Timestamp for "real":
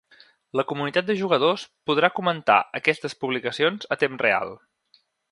4.27-4.55